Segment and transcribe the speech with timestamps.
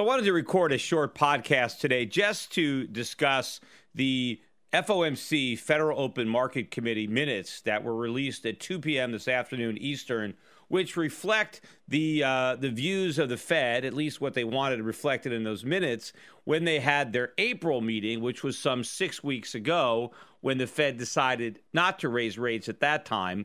[0.00, 3.60] Well, I wanted to record a short podcast today just to discuss
[3.94, 4.40] the
[4.72, 9.12] FOMC Federal Open Market Committee minutes that were released at 2 p.m.
[9.12, 10.32] this afternoon Eastern,
[10.68, 15.34] which reflect the uh, the views of the Fed, at least what they wanted reflected
[15.34, 20.12] in those minutes when they had their April meeting, which was some six weeks ago,
[20.40, 23.44] when the Fed decided not to raise rates at that time.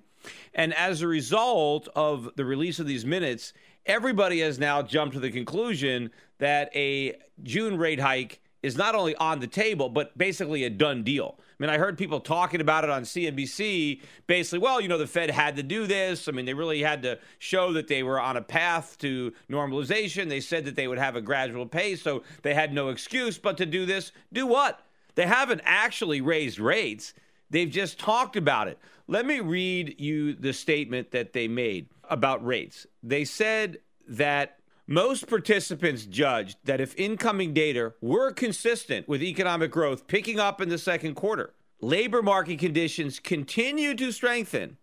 [0.54, 3.52] And as a result of the release of these minutes,
[3.86, 7.14] everybody has now jumped to the conclusion that a
[7.44, 11.36] June rate hike is not only on the table, but basically a done deal.
[11.38, 14.02] I mean, I heard people talking about it on CNBC.
[14.26, 16.28] Basically, well, you know, the Fed had to do this.
[16.28, 20.30] I mean, they really had to show that they were on a path to normalization.
[20.30, 23.58] They said that they would have a gradual pace, so they had no excuse but
[23.58, 24.12] to do this.
[24.34, 24.82] Do what?
[25.14, 27.14] They haven't actually raised rates.
[27.52, 28.80] They've just talked about it.
[29.08, 32.86] Let me read you the statement that they made about rates.
[33.04, 40.08] They said that most participants judged that if incoming data were consistent with economic growth
[40.08, 44.78] picking up in the second quarter, labor market conditions continue to strengthen,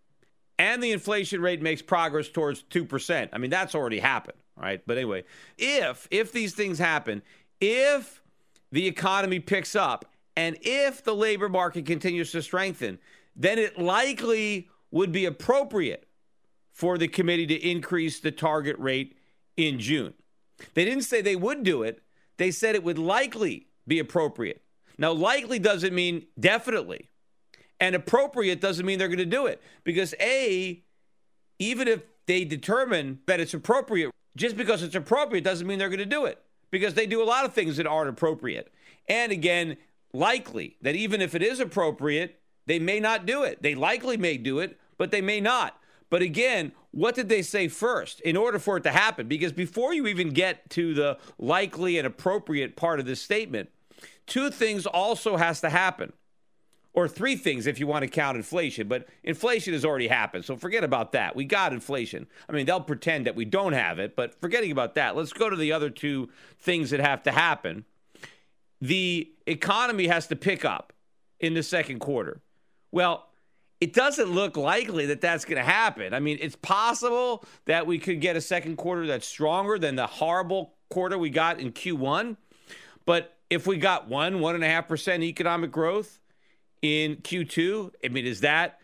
[0.58, 3.28] and the inflation rate makes progress towards 2%.
[3.32, 4.82] I mean, that's already happened, right?
[4.86, 5.24] But anyway,
[5.56, 7.22] if if these things happen,
[7.60, 8.22] if
[8.72, 10.04] the economy picks up
[10.36, 12.98] and if the labor market continues to strengthen,
[13.36, 16.06] then it likely would be appropriate
[16.72, 19.16] for the committee to increase the target rate
[19.56, 20.14] in June.
[20.74, 22.02] They didn't say they would do it,
[22.38, 24.62] they said it would likely be appropriate.
[24.98, 27.08] Now, likely doesn't mean definitely,
[27.80, 30.82] and appropriate doesn't mean they're going to do it because, A,
[31.58, 35.98] even if they determine that it's appropriate, just because it's appropriate doesn't mean they're going
[35.98, 38.72] to do it because they do a lot of things that aren't appropriate.
[39.08, 39.76] And again,
[40.12, 43.62] likely that even if it is appropriate, they may not do it.
[43.62, 45.78] They likely may do it, but they may not.
[46.12, 49.28] But again, what did they say first in order for it to happen?
[49.28, 53.70] Because before you even get to the likely and appropriate part of this statement,
[54.26, 56.12] two things also has to happen.
[56.92, 60.44] Or three things if you want to count inflation, but inflation has already happened.
[60.44, 61.34] So forget about that.
[61.34, 62.26] We got inflation.
[62.46, 65.48] I mean, they'll pretend that we don't have it, but forgetting about that, let's go
[65.48, 66.28] to the other two
[66.58, 67.86] things that have to happen.
[68.82, 70.92] The economy has to pick up
[71.40, 72.42] in the second quarter.
[72.90, 73.30] Well,
[73.82, 76.14] it doesn't look likely that that's going to happen.
[76.14, 80.06] I mean, it's possible that we could get a second quarter that's stronger than the
[80.06, 82.36] horrible quarter we got in Q1.
[83.06, 86.20] But if we got one, one and a half percent economic growth
[86.80, 88.78] in Q2, I mean, is that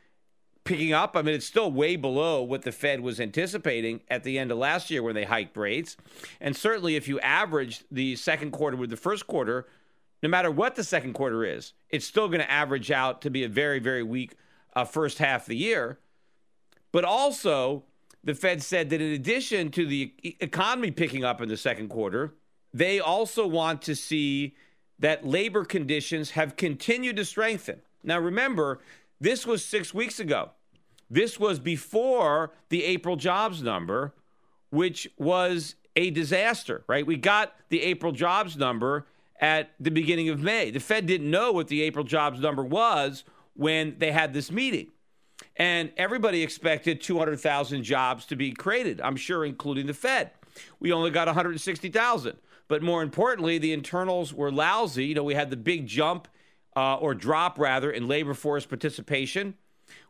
[0.64, 1.16] picking up?
[1.16, 4.58] I mean, it's still way below what the Fed was anticipating at the end of
[4.58, 5.96] last year when they hiked rates.
[6.40, 9.68] And certainly, if you average the second quarter with the first quarter,
[10.24, 13.44] no matter what the second quarter is, it's still going to average out to be
[13.44, 14.34] a very, very weak
[14.78, 15.98] uh, first half of the year.
[16.92, 17.84] But also,
[18.22, 22.34] the Fed said that in addition to the economy picking up in the second quarter,
[22.72, 24.54] they also want to see
[24.98, 27.80] that labor conditions have continued to strengthen.
[28.04, 28.80] Now, remember,
[29.20, 30.50] this was six weeks ago.
[31.10, 34.14] This was before the April jobs number,
[34.70, 37.06] which was a disaster, right?
[37.06, 39.06] We got the April jobs number
[39.40, 40.70] at the beginning of May.
[40.70, 43.24] The Fed didn't know what the April jobs number was
[43.58, 44.86] when they had this meeting.
[45.56, 50.30] And everybody expected 200,000 jobs to be created, I'm sure, including the Fed.
[50.78, 52.36] We only got 160,000.
[52.68, 55.06] But more importantly, the internals were lousy.
[55.06, 56.28] You know, we had the big jump
[56.76, 59.54] uh, or drop, rather, in labor force participation.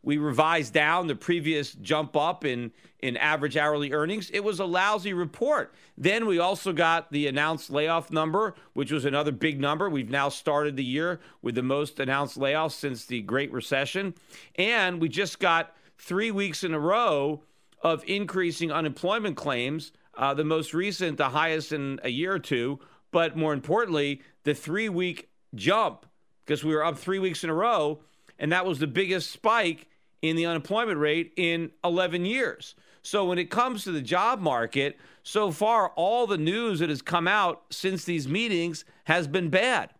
[0.02, 4.30] We revised down the previous jump up in, in average hourly earnings.
[4.30, 5.74] It was a lousy report.
[5.96, 9.88] Then we also got the announced layoff number, which was another big number.
[9.88, 14.14] We've now started the year with the most announced layoffs since the Great Recession.
[14.56, 17.42] And we just got three weeks in a row
[17.82, 22.78] of increasing unemployment claims, uh, the most recent, the highest in a year or two.
[23.10, 26.06] But more importantly, the three week jump,
[26.44, 28.00] because we were up three weeks in a row
[28.38, 29.88] and that was the biggest spike
[30.22, 32.74] in the unemployment rate in 11 years.
[33.02, 37.02] So when it comes to the job market, so far all the news that has
[37.02, 39.90] come out since these meetings has been bad.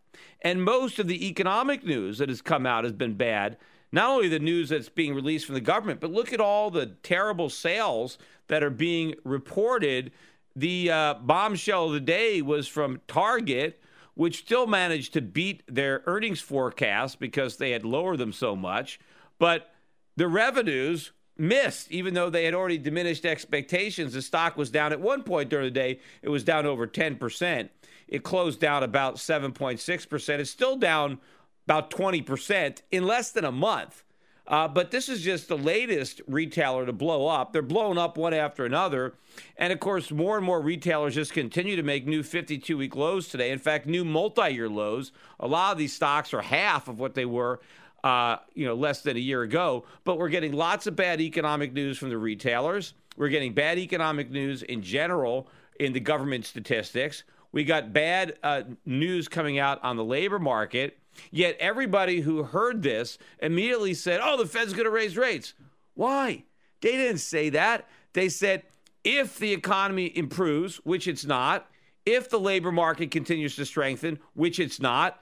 [0.43, 3.57] And most of the economic news that has come out has been bad.
[3.91, 6.87] Not only the news that's being released from the government, but look at all the
[7.03, 8.19] terrible sales
[8.49, 10.13] that are being reported.
[10.55, 13.81] The uh, bombshell of the day was from Target,
[14.19, 18.99] which still managed to beat their earnings forecast because they had lowered them so much.
[19.39, 19.71] But
[20.17, 24.15] the revenues missed, even though they had already diminished expectations.
[24.15, 27.69] The stock was down at one point during the day, it was down over 10%.
[28.09, 30.39] It closed down about 7.6%.
[30.41, 31.21] It's still down
[31.67, 34.03] about 20% in less than a month.
[34.49, 37.53] Uh, but this is just the latest retailer to blow up.
[37.53, 39.13] They're blowing up one after another.
[39.59, 43.29] And of course, more and more retailers just continue to make new 52 week lows
[43.29, 43.51] today.
[43.51, 45.13] In fact, new multi year lows.
[45.39, 47.61] A lot of these stocks are half of what they were.
[48.05, 51.73] Uh, you know, less than a year ago, but we're getting lots of bad economic
[51.73, 52.95] news from the retailers.
[53.17, 55.49] We're getting bad economic news in general
[55.81, 57.25] in the government statistics.
[57.51, 60.97] We got bad uh, news coming out on the labor market.
[61.31, 65.55] Yet everybody who heard this immediately said, oh, the Fed's going to raise rates.
[65.95, 66.45] Why?
[66.81, 67.89] They didn't say that.
[68.13, 68.63] They said,
[69.05, 71.69] if the economy improves, which it's not,
[72.05, 75.21] if the labor market continues to strengthen, which it's not,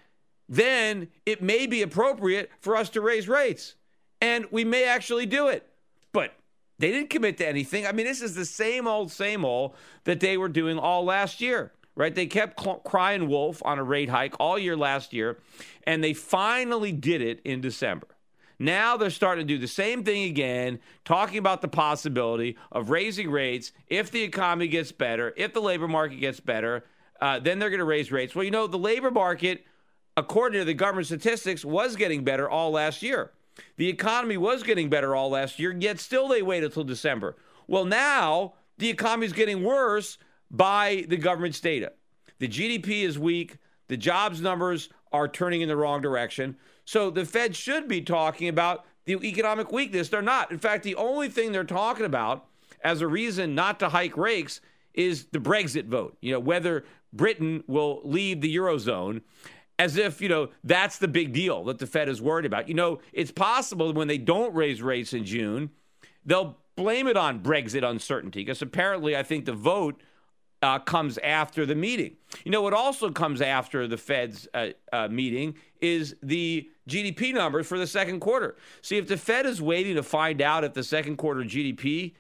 [0.49, 3.75] then it may be appropriate for us to raise rates.
[4.21, 5.69] And we may actually do it.
[6.13, 6.35] But
[6.79, 7.87] they didn't commit to anything.
[7.87, 11.41] I mean, this is the same old, same old that they were doing all last
[11.41, 12.15] year right?
[12.15, 15.39] They kept cl- crying wolf on a rate hike all year last year,
[15.85, 18.07] and they finally did it in December.
[18.59, 23.31] Now they're starting to do the same thing again, talking about the possibility of raising
[23.31, 26.85] rates if the economy gets better, if the labor market gets better,
[27.21, 28.35] uh, then they're going to raise rates.
[28.35, 29.65] Well, you know, the labor market,
[30.17, 33.33] according to the government statistics, was getting better all last year.
[33.77, 37.37] The economy was getting better all last year, yet still they waited until December.
[37.67, 40.19] Well, now the economy is getting worse
[40.51, 41.93] by the government's data.
[42.39, 43.59] The GDP is weak.
[43.89, 46.57] The jobs numbers are turning in the wrong direction.
[46.85, 50.09] So the Fed should be talking about the economic weakness.
[50.09, 50.51] They're not.
[50.51, 52.47] In fact, the only thing they're talking about
[52.83, 54.61] as a reason not to hike rates
[54.95, 56.17] is the Brexit vote.
[56.21, 59.23] You know, whether Britain will leave the Eurozone
[59.79, 62.69] as if, you know, that's the big deal that the Fed is worried about.
[62.69, 65.71] You know, it's possible when they don't raise rates in June,
[66.25, 70.03] they'll blame it on Brexit uncertainty because apparently I think the vote
[70.67, 72.17] uh, comes after the meeting.
[72.45, 77.69] You know what also comes after the Fed's uh, uh, meeting is the GDP numbers
[77.69, 78.57] for the second quarter.
[78.83, 82.15] See, if the Fed is waiting to find out if the second quarter GDP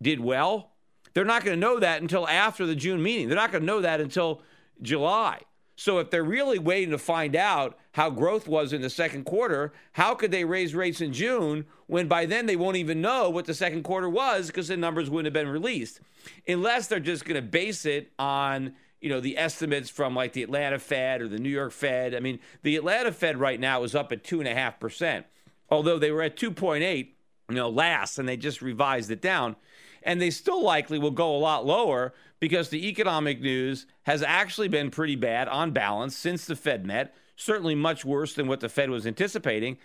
[0.00, 0.70] did well,
[1.12, 3.26] they're not going to know that until after the June meeting.
[3.26, 4.42] They're not going to know that until
[4.80, 5.40] July.
[5.78, 9.72] So if they're really waiting to find out how growth was in the second quarter,
[9.92, 13.44] how could they raise rates in June when by then they won't even know what
[13.44, 16.00] the second quarter was because the numbers wouldn't have been released?
[16.48, 20.42] Unless they're just going to base it on you know the estimates from like the
[20.42, 22.12] Atlanta Fed or the New York Fed.
[22.12, 25.26] I mean, the Atlanta Fed right now is up at two and a half percent,
[25.70, 27.16] although they were at two point eight,
[27.48, 29.54] you know, last, and they just revised it down
[30.02, 34.68] and they still likely will go a lot lower because the economic news has actually
[34.68, 38.68] been pretty bad on balance since the Fed met, certainly much worse than what the
[38.68, 39.78] Fed was anticipating.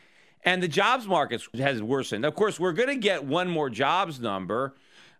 [0.43, 2.25] And the jobs market has worsened.
[2.25, 4.75] Of course, we're going to get one more jobs number,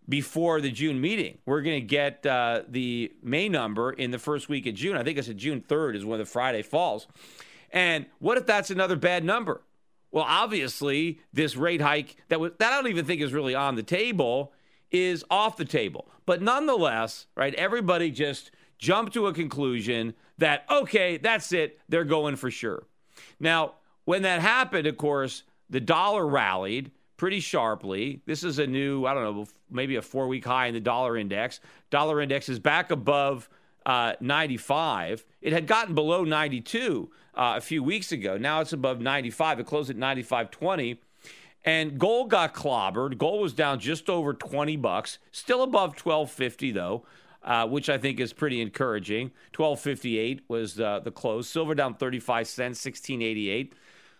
[0.07, 1.37] before the June meeting.
[1.45, 4.97] We're going to get uh, the May number in the first week of June.
[4.97, 7.07] I think it's a June 3rd is when the Friday falls.
[7.71, 9.61] And what if that's another bad number?
[10.11, 13.75] Well, obviously, this rate hike that was, that I don't even think is really on
[13.75, 14.53] the table
[14.93, 16.07] is off the table.
[16.25, 21.79] But nonetheless, right, everybody just jumped to a conclusion that, okay, that's it.
[21.89, 22.83] They're going for sure.
[23.39, 23.73] Now,
[24.05, 28.21] when that happened, of course, the dollar rallied pretty sharply.
[28.25, 31.17] This is a new, I don't know, maybe a four week high in the dollar
[31.17, 31.59] index.
[31.89, 33.49] Dollar index is back above
[33.85, 35.25] uh, 95.
[35.41, 38.37] It had gotten below 92 uh, a few weeks ago.
[38.37, 39.59] Now it's above 95.
[39.59, 40.97] It closed at 95.20.
[41.65, 43.17] And gold got clobbered.
[43.17, 47.05] Gold was down just over 20 bucks, still above 1250 though,
[47.41, 49.31] uh, which I think is pretty encouraging.
[49.55, 51.47] 1258 was uh, the close.
[51.47, 53.73] Silver down 35 cents, 1688.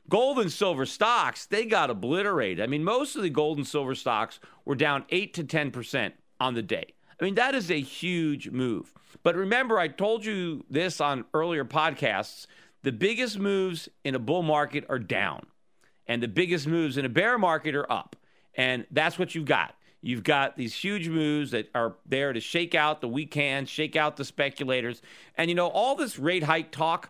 [0.09, 2.63] Gold and silver stocks, they got obliterated.
[2.63, 6.53] I mean, most of the gold and silver stocks were down 8 to 10% on
[6.53, 6.93] the day.
[7.19, 8.93] I mean, that is a huge move.
[9.21, 12.47] But remember, I told you this on earlier podcasts
[12.81, 15.45] the biggest moves in a bull market are down,
[16.07, 18.15] and the biggest moves in a bear market are up.
[18.55, 19.75] And that's what you've got.
[20.01, 23.95] You've got these huge moves that are there to shake out the weak hands, shake
[23.95, 25.01] out the speculators.
[25.37, 27.09] And you know, all this rate hike talk,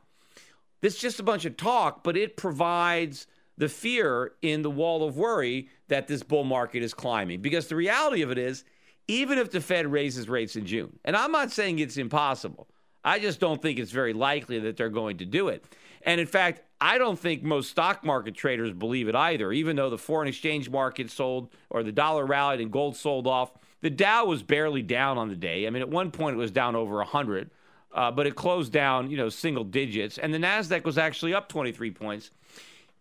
[0.81, 3.25] this is just a bunch of talk, but it provides
[3.57, 7.41] the fear in the wall of worry that this bull market is climbing.
[7.41, 8.63] Because the reality of it is,
[9.07, 12.67] even if the Fed raises rates in June, and I'm not saying it's impossible,
[13.03, 15.65] I just don't think it's very likely that they're going to do it.
[16.05, 19.89] And in fact, I don't think most stock market traders believe it either, even though
[19.89, 23.51] the foreign exchange market sold or the dollar rallied and gold sold off.
[23.81, 25.67] The Dow was barely down on the day.
[25.67, 27.51] I mean, at one point it was down over 100,
[27.93, 30.17] uh, but it closed down, you know, single digits.
[30.17, 32.31] And the NASDAQ was actually up 23 points.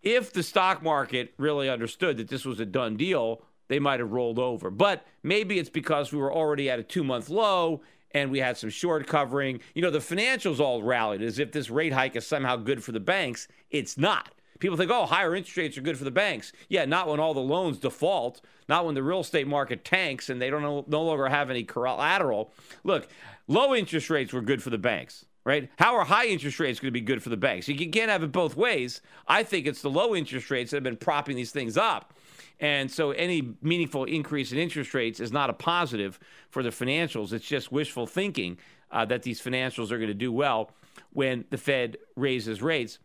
[0.02, 4.12] If the stock market really understood that this was a done deal, they might have
[4.12, 4.70] rolled over.
[4.70, 7.82] But maybe it's because we were already at a two month low
[8.14, 9.60] and we had some short covering.
[9.74, 12.92] You know, the financials all rallied as if this rate hike is somehow good for
[12.92, 13.48] the banks.
[13.70, 14.30] It's not.
[14.58, 16.52] People think, oh, higher interest rates are good for the banks.
[16.68, 20.40] Yeah, not when all the loans default, not when the real estate market tanks and
[20.40, 22.52] they don't no, no longer have any collateral.
[22.84, 23.08] Look,
[23.48, 25.68] low interest rates were good for the banks right?
[25.76, 27.68] How are high interest rates going to be good for the banks?
[27.68, 29.00] You can't have it both ways.
[29.26, 32.14] I think it's the low interest rates that have been propping these things up.
[32.62, 37.32] And so any meaningful increase in interest rates is not a positive for the financials.
[37.32, 38.56] It's just wishful thinking
[38.92, 40.70] uh, that these financials are going to do well
[41.12, 43.00] when the Fed raises rates.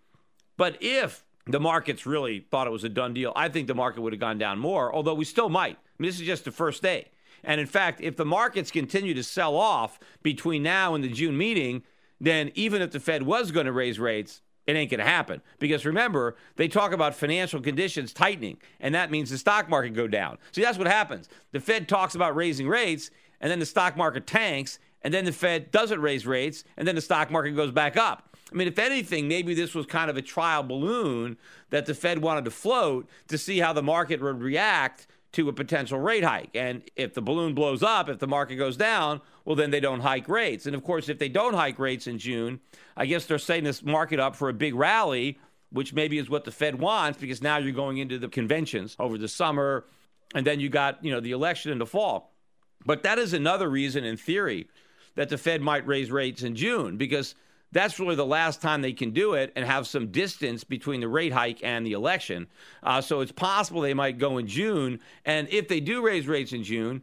[0.57, 4.01] But if the markets really thought it was a done deal, I think the market
[4.01, 5.75] would have gone down more, although we still might.
[5.75, 7.09] I mean, this is just the first day.
[7.43, 11.35] And in fact, if the markets continue to sell off between now and the June
[11.35, 11.81] meeting,
[12.21, 15.41] then even if the Fed was going to raise rates, it ain't going to happen.
[15.57, 20.07] Because remember, they talk about financial conditions tightening, and that means the stock market go
[20.07, 20.37] down.
[20.51, 21.29] See, that's what happens.
[21.53, 23.09] The Fed talks about raising rates,
[23.41, 26.95] and then the stock market tanks, and then the Fed doesn't raise rates, and then
[26.95, 28.35] the stock market goes back up.
[28.51, 31.37] I mean, if anything, maybe this was kind of a trial balloon
[31.69, 35.53] that the Fed wanted to float to see how the market would react to a
[35.53, 36.55] potential rate hike.
[36.55, 39.99] And if the balloon blows up, if the market goes down, well, then they don't
[39.99, 40.65] hike rates.
[40.65, 42.59] And of course, if they don't hike rates in June,
[42.95, 45.39] I guess they're setting this market up for a big rally,
[45.71, 49.17] which maybe is what the Fed wants because now you're going into the conventions over
[49.17, 49.85] the summer,
[50.33, 52.33] and then you got you know the election in the fall.
[52.85, 54.67] But that is another reason, in theory,
[55.15, 57.35] that the Fed might raise rates in June because
[57.71, 61.07] that's really the last time they can do it and have some distance between the
[61.07, 62.47] rate hike and the election.
[62.81, 64.99] Uh, so it's possible they might go in June.
[65.25, 67.01] And if they do raise rates in June,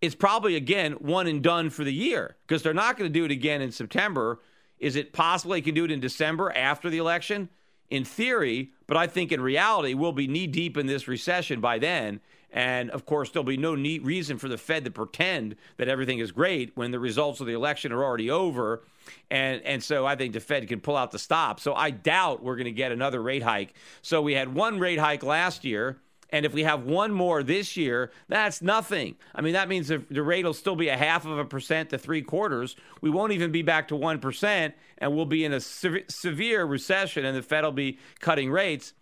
[0.00, 3.24] it's probably again one and done for the year because they're not going to do
[3.24, 4.40] it again in September.
[4.78, 7.48] Is it possible they can do it in December after the election?
[7.88, 11.78] In theory, but I think in reality, we'll be knee deep in this recession by
[11.78, 12.20] then.
[12.52, 16.18] And of course, there'll be no neat reason for the Fed to pretend that everything
[16.18, 18.82] is great when the results of the election are already over.
[19.30, 21.60] And and so I think the Fed can pull out the stop.
[21.60, 23.74] So I doubt we're going to get another rate hike.
[24.02, 25.98] So we had one rate hike last year.
[26.34, 29.16] And if we have one more this year, that's nothing.
[29.34, 31.90] I mean, that means the, the rate will still be a half of a percent
[31.90, 32.74] to three quarters.
[33.02, 37.26] We won't even be back to 1%, and we'll be in a se- severe recession,
[37.26, 38.94] and the Fed will be cutting rates.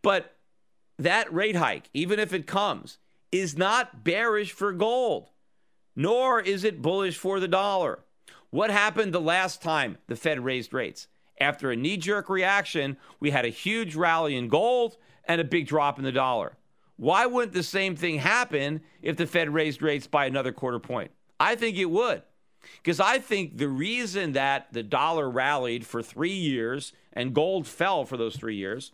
[0.00, 0.34] But
[0.98, 2.98] that rate hike, even if it comes,
[3.30, 5.30] is not bearish for gold,
[5.94, 8.00] nor is it bullish for the dollar.
[8.50, 11.06] What happened the last time the Fed raised rates?
[11.40, 15.66] After a knee jerk reaction, we had a huge rally in gold and a big
[15.66, 16.56] drop in the dollar.
[16.96, 21.12] Why wouldn't the same thing happen if the Fed raised rates by another quarter point?
[21.38, 22.22] I think it would.
[22.82, 28.04] Because I think the reason that the dollar rallied for three years and gold fell
[28.04, 28.90] for those three years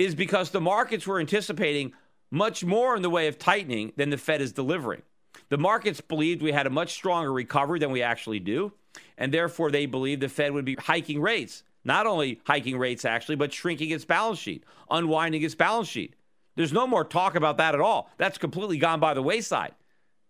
[0.00, 1.92] is because the markets were anticipating
[2.30, 5.02] much more in the way of tightening than the Fed is delivering.
[5.50, 8.72] The markets believed we had a much stronger recovery than we actually do,
[9.18, 11.64] and therefore they believed the Fed would be hiking rates.
[11.84, 16.14] Not only hiking rates, actually, but shrinking its balance sheet, unwinding its balance sheet.
[16.56, 18.10] There's no more talk about that at all.
[18.16, 19.74] That's completely gone by the wayside.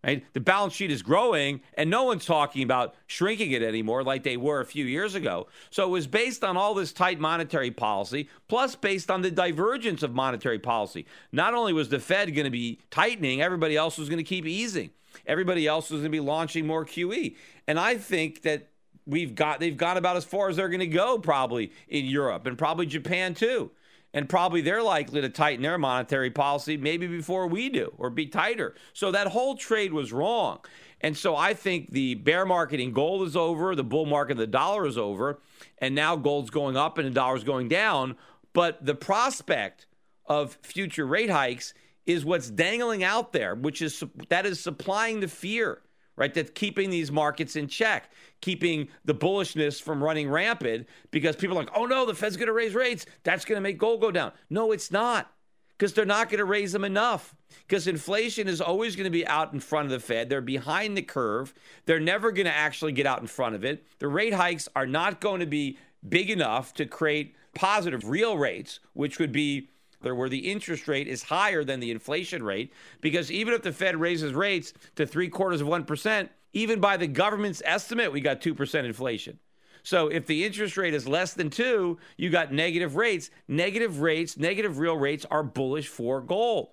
[0.03, 0.25] Right?
[0.33, 4.39] The balance sheet is growing, and no one's talking about shrinking it anymore like they
[4.39, 5.47] were a few years ago.
[5.69, 10.03] So it was based on all this tight monetary policy, plus based on the divergence
[10.03, 11.05] of monetary policy.
[11.33, 14.47] Not only was the Fed going to be tightening, everybody else was going to keep
[14.47, 14.91] easing.
[15.27, 17.37] Everybody else was going to be launching more QE.
[17.67, 18.71] And I think that
[19.07, 22.47] we've got they've gone about as far as they're going to go probably in Europe
[22.47, 23.71] and probably Japan too
[24.13, 28.27] and probably they're likely to tighten their monetary policy maybe before we do or be
[28.27, 28.75] tighter.
[28.93, 30.61] So that whole trade was wrong.
[31.01, 34.39] And so I think the bear market in gold is over, the bull market of
[34.39, 35.41] the dollar is over,
[35.79, 38.17] and now gold's going up and the dollar's going down.
[38.53, 39.87] But the prospect
[40.27, 41.73] of future rate hikes
[42.05, 45.81] is what's dangling out there, which is that is supplying the fear
[46.21, 46.35] right?
[46.35, 48.11] That's keeping these markets in check,
[48.43, 52.49] keeping the bullishness from running rampant because people are like, oh no, the Fed's going
[52.49, 53.07] to raise rates.
[53.25, 54.33] That's going to make gold go down.
[54.51, 55.33] No, it's not
[55.79, 57.35] because they're not going to raise them enough.
[57.67, 60.29] Because inflation is always going to be out in front of the Fed.
[60.29, 61.55] They're behind the curve.
[61.87, 63.85] They're never going to actually get out in front of it.
[63.99, 68.79] The rate hikes are not going to be big enough to create positive real rates,
[68.93, 69.71] which would be
[70.03, 72.73] where the interest rate is higher than the inflation rate.
[73.01, 77.07] Because even if the Fed raises rates to three quarters of 1%, even by the
[77.07, 79.39] government's estimate, we got 2% inflation.
[79.83, 83.31] So if the interest rate is less than two, you got negative rates.
[83.49, 86.71] Negative rates, negative real rates are bullish for gold.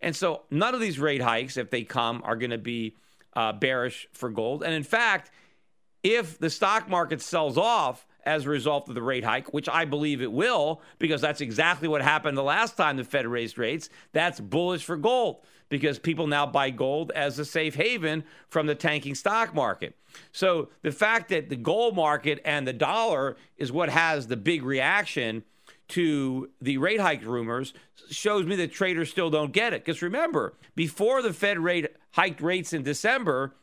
[0.00, 2.96] And so none of these rate hikes, if they come, are going to be
[3.34, 4.62] uh, bearish for gold.
[4.62, 5.30] And in fact,
[6.02, 9.84] if the stock market sells off, as a result of the rate hike, which I
[9.84, 13.88] believe it will, because that's exactly what happened the last time the Fed raised rates.
[14.12, 18.74] That's bullish for gold because people now buy gold as a safe haven from the
[18.74, 19.96] tanking stock market.
[20.32, 24.62] So the fact that the gold market and the dollar is what has the big
[24.62, 25.42] reaction
[25.88, 27.74] to the rate hike rumors
[28.10, 29.84] shows me that traders still don't get it.
[29.84, 33.54] Because remember, before the Fed rate hiked rates in December,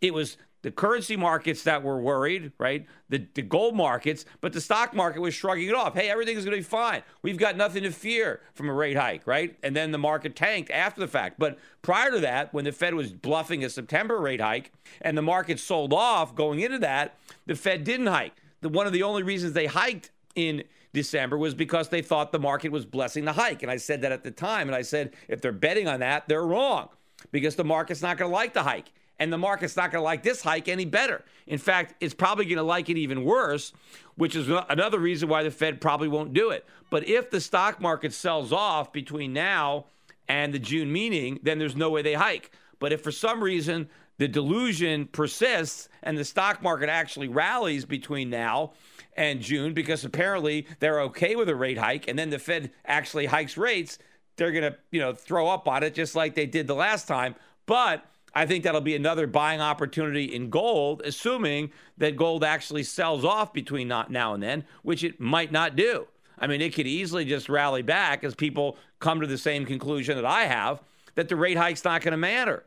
[0.00, 2.86] it was the currency markets that were worried, right?
[3.08, 5.94] The, the gold markets, but the stock market was shrugging it off.
[5.94, 7.02] Hey, everything's going to be fine.
[7.22, 9.56] We've got nothing to fear from a rate hike, right?
[9.62, 11.38] And then the market tanked after the fact.
[11.38, 15.22] But prior to that, when the Fed was bluffing a September rate hike and the
[15.22, 17.16] market sold off going into that,
[17.46, 18.34] the Fed didn't hike.
[18.60, 22.38] The, one of the only reasons they hiked in December was because they thought the
[22.40, 23.62] market was blessing the hike.
[23.62, 24.68] And I said that at the time.
[24.68, 26.88] And I said, if they're betting on that, they're wrong
[27.30, 30.04] because the market's not going to like the hike and the market's not going to
[30.04, 31.24] like this hike any better.
[31.46, 33.72] In fact, it's probably going to like it even worse,
[34.16, 36.64] which is another reason why the Fed probably won't do it.
[36.90, 39.86] But if the stock market sells off between now
[40.28, 42.52] and the June meeting, then there's no way they hike.
[42.78, 48.30] But if for some reason the delusion persists and the stock market actually rallies between
[48.30, 48.72] now
[49.16, 53.26] and June because apparently they're okay with a rate hike and then the Fed actually
[53.26, 53.98] hikes rates,
[54.36, 57.08] they're going to, you know, throw up on it just like they did the last
[57.08, 57.34] time.
[57.66, 63.24] But I think that'll be another buying opportunity in gold, assuming that gold actually sells
[63.24, 66.06] off between now and then, which it might not do.
[66.38, 70.16] I mean, it could easily just rally back as people come to the same conclusion
[70.16, 70.80] that I have
[71.14, 72.64] that the rate hike's not going to matter.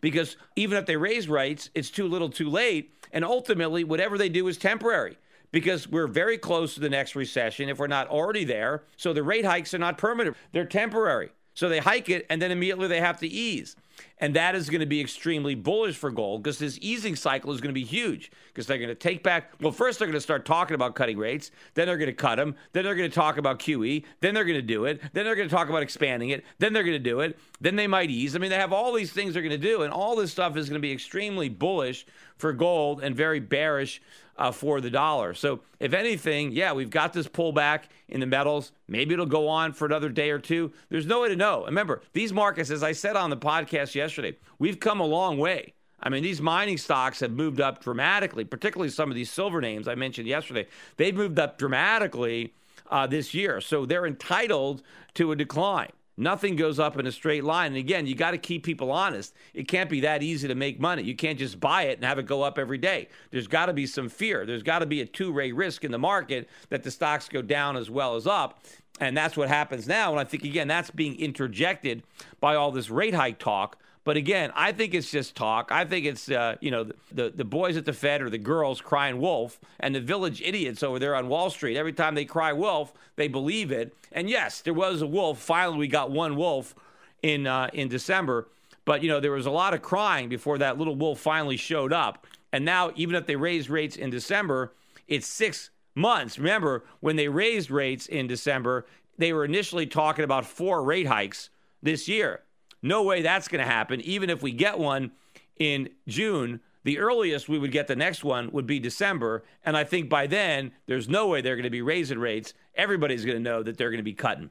[0.00, 2.92] Because even if they raise rates, it's too little too late.
[3.12, 5.16] And ultimately, whatever they do is temporary
[5.52, 8.82] because we're very close to the next recession if we're not already there.
[8.96, 11.30] So the rate hikes are not permanent, they're temporary.
[11.54, 13.76] So they hike it and then immediately they have to ease.
[14.18, 17.60] And that is going to be extremely bullish for gold because this easing cycle is
[17.60, 19.52] going to be huge because they're going to take back.
[19.60, 21.50] Well, first, they're going to start talking about cutting rates.
[21.74, 22.54] Then they're going to cut them.
[22.72, 24.04] Then they're going to talk about QE.
[24.20, 25.00] Then they're going to do it.
[25.12, 26.44] Then they're going to talk about expanding it.
[26.58, 27.38] Then they're going to do it.
[27.60, 28.36] Then they might ease.
[28.36, 29.82] I mean, they have all these things they're going to do.
[29.82, 34.00] And all this stuff is going to be extremely bullish for gold and very bearish
[34.36, 35.34] uh, for the dollar.
[35.34, 38.72] So, if anything, yeah, we've got this pullback in the metals.
[38.88, 40.72] Maybe it'll go on for another day or two.
[40.88, 41.64] There's no way to know.
[41.66, 45.74] Remember, these markets, as I said on the podcast yesterday, we've come a long way.
[46.00, 49.88] I mean, these mining stocks have moved up dramatically, particularly some of these silver names
[49.88, 50.68] I mentioned yesterday.
[50.96, 52.52] They've moved up dramatically
[52.90, 53.60] uh, this year.
[53.60, 54.82] So they're entitled
[55.14, 55.90] to a decline.
[56.16, 57.68] Nothing goes up in a straight line.
[57.68, 59.34] And again, you got to keep people honest.
[59.52, 61.02] It can't be that easy to make money.
[61.02, 63.08] You can't just buy it and have it go up every day.
[63.32, 64.46] There's got to be some fear.
[64.46, 67.42] There's got to be a two way risk in the market that the stocks go
[67.42, 68.62] down as well as up.
[69.00, 70.12] And that's what happens now.
[70.12, 72.04] And I think, again, that's being interjected
[72.40, 75.72] by all this rate hike talk but again, I think it's just talk.
[75.72, 78.80] I think it's uh, you know the the boys at the Fed or the girls
[78.82, 81.78] crying wolf, and the village idiots over there on Wall Street.
[81.78, 83.96] Every time they cry wolf, they believe it.
[84.12, 85.40] And yes, there was a wolf.
[85.40, 86.74] Finally, we got one wolf
[87.22, 88.46] in uh, in December.
[88.84, 91.90] But, you know, there was a lot of crying before that little wolf finally showed
[91.90, 92.26] up.
[92.52, 94.74] And now, even if they raise rates in December,
[95.08, 96.38] it's six months.
[96.38, 98.86] Remember, when they raised rates in December,
[99.18, 101.50] they were initially talking about four rate hikes
[101.82, 102.42] this year.
[102.82, 104.00] No way that's going to happen.
[104.02, 105.12] Even if we get one
[105.58, 109.44] in June, the earliest we would get the next one would be December.
[109.64, 112.52] And I think by then, there's no way they're going to be raising rates.
[112.74, 114.50] Everybody's going to know that they're going to be cutting.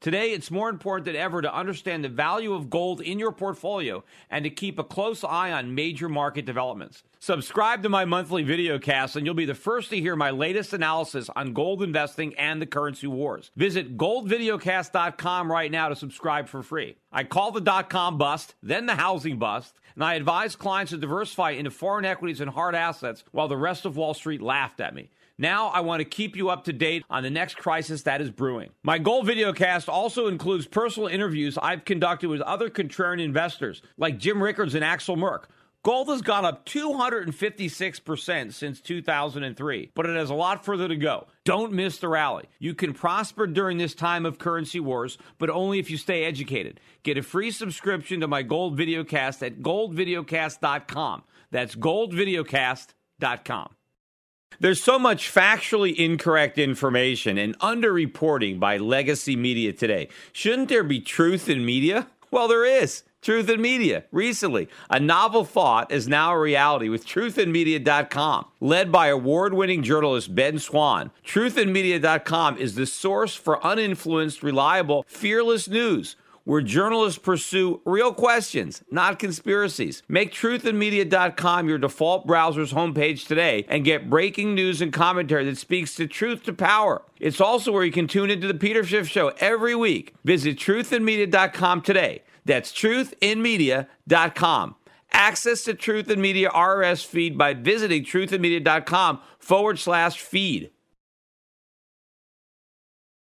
[0.00, 4.04] Today, it's more important than ever to understand the value of gold in your portfolio
[4.30, 7.02] and to keep a close eye on major market developments.
[7.20, 10.72] Subscribe to my monthly video cast, and you'll be the first to hear my latest
[10.72, 13.50] analysis on gold investing and the currency wars.
[13.56, 16.94] Visit goldvideocast.com right now to subscribe for free.
[17.10, 20.96] I call the dot com bust, then the housing bust, and I advise clients to
[20.96, 24.94] diversify into foreign equities and hard assets while the rest of Wall Street laughed at
[24.94, 25.10] me.
[25.40, 28.30] Now I want to keep you up to date on the next crisis that is
[28.30, 28.70] brewing.
[28.84, 34.40] My Gold Videocast also includes personal interviews I've conducted with other contrarian investors like Jim
[34.40, 35.48] Rickards and Axel Merk.
[35.84, 41.28] Gold has gone up 256% since 2003, but it has a lot further to go.
[41.44, 42.46] Don't miss the rally.
[42.58, 46.80] You can prosper during this time of currency wars, but only if you stay educated.
[47.04, 51.22] Get a free subscription to my Gold Videocast at goldvideocast.com.
[51.52, 53.68] That's goldvideocast.com.
[54.60, 60.08] There's so much factually incorrect information and underreporting by legacy media today.
[60.32, 62.08] Shouldn't there be truth in media?
[62.32, 63.04] Well, there is.
[63.20, 64.04] Truth in Media.
[64.12, 68.46] Recently, a novel thought is now a reality with truthinmedia.com.
[68.60, 75.68] Led by award winning journalist Ben Swann, truthinmedia.com is the source for uninfluenced, reliable, fearless
[75.68, 76.16] news
[76.48, 80.02] where journalists pursue real questions, not conspiracies.
[80.08, 85.94] Make truthinmedia.com your default browser's homepage today and get breaking news and commentary that speaks
[85.94, 87.02] the truth to power.
[87.20, 90.14] It's also where you can tune into the Peter Schiff Show every week.
[90.24, 92.22] Visit truthinmedia.com today.
[92.48, 94.74] That's truthinmedia.com.
[95.12, 100.70] Access to Truth in Media RSS feed by visiting truthinmedia.com forward slash feed.